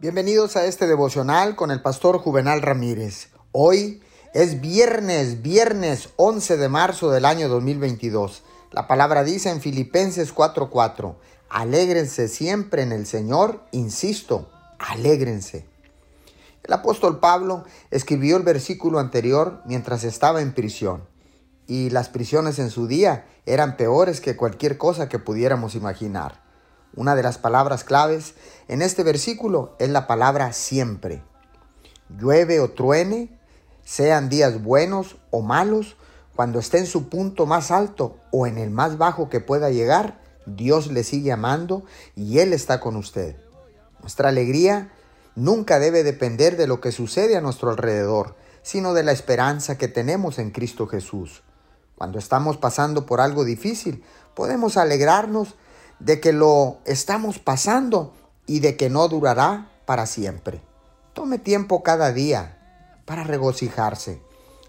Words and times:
Bienvenidos 0.00 0.56
a 0.56 0.64
este 0.64 0.86
devocional 0.86 1.56
con 1.56 1.70
el 1.70 1.82
pastor 1.82 2.16
Juvenal 2.16 2.62
Ramírez. 2.62 3.28
Hoy 3.52 4.02
es 4.32 4.62
viernes, 4.62 5.42
viernes 5.42 6.08
11 6.16 6.56
de 6.56 6.70
marzo 6.70 7.10
del 7.10 7.26
año 7.26 7.50
2022. 7.50 8.42
La 8.70 8.88
palabra 8.88 9.24
dice 9.24 9.50
en 9.50 9.60
Filipenses 9.60 10.32
4:4, 10.34 11.16
alégrense 11.50 12.28
siempre 12.28 12.80
en 12.80 12.92
el 12.92 13.04
Señor, 13.04 13.60
insisto, 13.72 14.48
alégrense. 14.78 15.66
El 16.62 16.72
apóstol 16.72 17.20
Pablo 17.20 17.64
escribió 17.90 18.38
el 18.38 18.42
versículo 18.42 19.00
anterior 19.00 19.60
mientras 19.66 20.04
estaba 20.04 20.40
en 20.40 20.54
prisión, 20.54 21.02
y 21.66 21.90
las 21.90 22.08
prisiones 22.08 22.58
en 22.58 22.70
su 22.70 22.86
día 22.86 23.26
eran 23.44 23.76
peores 23.76 24.22
que 24.22 24.34
cualquier 24.34 24.78
cosa 24.78 25.10
que 25.10 25.18
pudiéramos 25.18 25.74
imaginar. 25.74 26.40
Una 26.96 27.14
de 27.14 27.22
las 27.22 27.36
palabras 27.36 27.84
claves 27.84 28.34
en 28.70 28.82
este 28.82 29.02
versículo 29.02 29.74
es 29.80 29.88
la 29.90 30.06
palabra 30.06 30.52
siempre. 30.52 31.24
Llueve 32.08 32.60
o 32.60 32.70
truene, 32.70 33.36
sean 33.84 34.28
días 34.28 34.62
buenos 34.62 35.16
o 35.32 35.42
malos, 35.42 35.96
cuando 36.36 36.60
esté 36.60 36.78
en 36.78 36.86
su 36.86 37.08
punto 37.08 37.46
más 37.46 37.72
alto 37.72 38.18
o 38.30 38.46
en 38.46 38.58
el 38.58 38.70
más 38.70 38.96
bajo 38.96 39.28
que 39.28 39.40
pueda 39.40 39.70
llegar, 39.70 40.20
Dios 40.46 40.86
le 40.92 41.02
sigue 41.02 41.32
amando 41.32 41.82
y 42.14 42.38
Él 42.38 42.52
está 42.52 42.78
con 42.78 42.94
usted. 42.94 43.34
Nuestra 44.02 44.28
alegría 44.28 44.92
nunca 45.34 45.80
debe 45.80 46.04
depender 46.04 46.56
de 46.56 46.68
lo 46.68 46.80
que 46.80 46.92
sucede 46.92 47.36
a 47.36 47.40
nuestro 47.40 47.70
alrededor, 47.70 48.36
sino 48.62 48.94
de 48.94 49.02
la 49.02 49.10
esperanza 49.10 49.78
que 49.78 49.88
tenemos 49.88 50.38
en 50.38 50.52
Cristo 50.52 50.86
Jesús. 50.86 51.42
Cuando 51.96 52.20
estamos 52.20 52.56
pasando 52.56 53.04
por 53.04 53.20
algo 53.20 53.44
difícil, 53.44 54.04
podemos 54.36 54.76
alegrarnos 54.76 55.56
de 55.98 56.20
que 56.20 56.32
lo 56.32 56.78
estamos 56.84 57.40
pasando 57.40 58.14
y 58.50 58.58
de 58.58 58.76
que 58.76 58.90
no 58.90 59.06
durará 59.06 59.70
para 59.86 60.06
siempre. 60.06 60.60
Tome 61.12 61.38
tiempo 61.38 61.84
cada 61.84 62.12
día 62.12 62.58
para 63.04 63.22
regocijarse. 63.22 64.20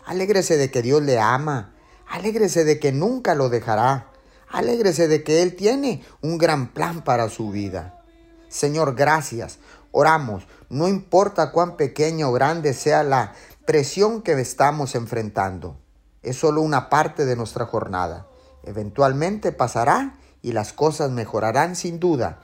Alégrese 0.06 0.56
de 0.56 0.70
que 0.70 0.84
Dios 0.84 1.02
le 1.02 1.18
ama. 1.20 1.74
Alégrese 2.08 2.64
de 2.64 2.80
que 2.80 2.92
nunca 2.92 3.34
lo 3.34 3.50
dejará. 3.50 4.12
Alégrese 4.50 5.08
de 5.08 5.24
que 5.24 5.42
Él 5.42 5.56
tiene 5.56 6.06
un 6.22 6.38
gran 6.38 6.74
plan 6.74 7.04
para 7.04 7.28
su 7.30 7.50
vida. 7.50 8.04
Señor, 8.50 8.94
gracias. 8.94 9.58
Oramos. 9.92 10.44
No 10.70 10.88
importa 10.88 11.52
cuán 11.52 11.76
pequeña 11.76 12.30
o 12.30 12.34
grande 12.34 12.76
sea 12.76 13.02
la 13.02 13.34
presión 13.66 14.22
que 14.22 14.34
estamos 14.34 14.94
enfrentando. 14.94 15.76
Es 16.22 16.38
solo 16.38 16.62
una 16.62 16.88
parte 16.88 17.26
de 17.26 17.36
nuestra 17.36 17.66
jornada. 17.66 18.28
Eventualmente 18.64 19.52
pasará 19.52 20.20
y 20.44 20.52
las 20.52 20.72
cosas 20.72 21.10
mejorarán 21.10 21.76
sin 21.76 22.00
duda. 22.00 22.44